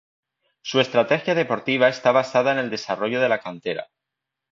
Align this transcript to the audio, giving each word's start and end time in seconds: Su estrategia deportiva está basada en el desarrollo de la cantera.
Su 0.63 0.79
estrategia 0.79 1.35
deportiva 1.35 1.87
está 1.87 2.11
basada 2.11 2.51
en 2.53 2.57
el 2.57 2.71
desarrollo 2.71 3.21
de 3.21 3.29
la 3.29 3.39
cantera. 3.39 3.91